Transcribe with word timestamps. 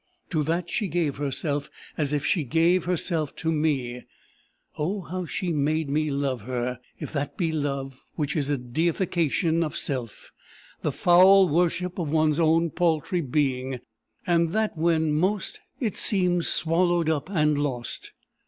To 0.31 0.41
that 0.41 0.67
she 0.67 0.87
gave 0.87 1.17
herself, 1.17 1.69
as 1.95 2.11
if 2.11 2.25
she 2.25 2.43
gave 2.43 2.85
herself 2.85 3.35
to 3.35 3.51
me. 3.51 4.01
Oh, 4.75 5.01
how 5.01 5.27
she 5.27 5.53
made 5.53 5.91
me 5.91 6.09
love 6.09 6.41
her! 6.41 6.79
if 6.97 7.13
that 7.13 7.37
be 7.37 7.51
love 7.51 8.01
which 8.15 8.35
is 8.35 8.49
a 8.49 8.57
deification 8.57 9.63
of 9.63 9.77
self, 9.77 10.31
the 10.81 10.91
foul 10.91 11.47
worship 11.47 11.99
of 11.99 12.09
one's 12.09 12.39
own 12.39 12.71
paltry 12.71 13.21
being! 13.21 13.79
and 14.25 14.53
that 14.53 14.75
when 14.75 15.13
most 15.13 15.61
it 15.79 15.95
seems 15.95 16.47
swallowed 16.47 17.07
up 17.07 17.29
and 17.29 17.59
lost! 17.59 18.11